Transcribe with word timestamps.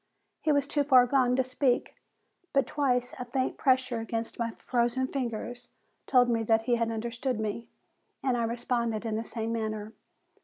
He 0.41 0.51
was 0.51 0.65
too 0.65 0.83
far 0.83 1.05
gone 1.05 1.35
to 1.35 1.43
speak, 1.43 1.93
but 2.53 2.65
twice 2.65 3.13
a 3.19 3.25
faint 3.25 3.55
pressure 3.59 3.99
against 3.99 4.39
my 4.39 4.49
frozen 4.49 5.05
fingers 5.05 5.69
told 6.07 6.27
me 6.27 6.41
that 6.41 6.63
he 6.63 6.73
had 6.77 6.91
understood 6.91 7.39
me, 7.39 7.67
and 8.23 8.35
I 8.35 8.43
responded 8.45 9.05
in 9.05 9.15
the 9.15 9.23
same 9.23 9.53
manner. 9.53 9.93